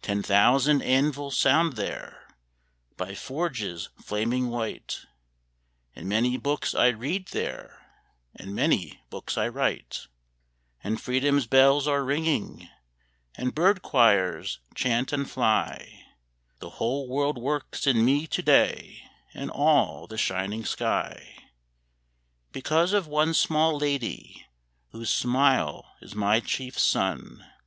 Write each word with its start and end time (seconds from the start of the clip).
Ten 0.00 0.22
thousand 0.22 0.80
anvils 0.80 1.36
sound 1.36 1.74
there 1.74 2.26
By 2.96 3.14
forges 3.14 3.90
flaming 4.00 4.48
white, 4.48 5.04
And 5.94 6.08
many 6.08 6.38
books 6.38 6.74
I 6.74 6.86
read 6.88 7.26
there, 7.32 7.78
And 8.34 8.54
many 8.54 9.02
books 9.10 9.36
I 9.36 9.48
write; 9.48 10.06
And 10.82 10.98
freedom's 10.98 11.46
bells 11.46 11.86
are 11.86 12.02
ringing, 12.06 12.70
And 13.34 13.54
bird 13.54 13.82
choirs 13.82 14.60
chant 14.74 15.12
and 15.12 15.28
fly 15.30 16.06
The 16.60 16.70
whole 16.80 17.06
world 17.06 17.36
works 17.36 17.86
in 17.86 18.02
me 18.02 18.26
to 18.28 18.42
day 18.42 19.02
And 19.34 19.50
all 19.50 20.06
the 20.06 20.16
shining 20.16 20.64
sky, 20.64 21.50
Because 22.50 22.94
of 22.94 23.06
one 23.06 23.34
small 23.34 23.76
lady 23.76 24.46
Whose 24.92 25.10
smile 25.12 25.86
is 26.00 26.14
my 26.14 26.40
chief 26.40 26.78
sun. 26.78 27.44